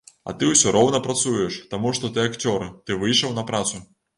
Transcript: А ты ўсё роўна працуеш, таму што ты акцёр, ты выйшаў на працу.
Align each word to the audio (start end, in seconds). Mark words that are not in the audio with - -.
А 0.31 0.33
ты 0.37 0.47
ўсё 0.53 0.71
роўна 0.75 1.01
працуеш, 1.07 1.59
таму 1.75 1.93
што 1.99 2.13
ты 2.15 2.27
акцёр, 2.33 2.67
ты 2.89 3.01
выйшаў 3.05 3.37
на 3.39 3.49
працу. 3.53 3.87